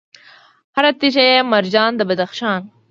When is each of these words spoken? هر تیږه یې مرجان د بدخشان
هر 0.75 0.85
تیږه 0.99 1.23
یې 1.31 1.37
مرجان 1.51 1.91
د 1.95 2.01
بدخشان 2.09 2.61